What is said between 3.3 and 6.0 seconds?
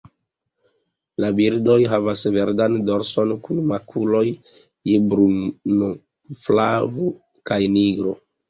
kun makuloj je bruno,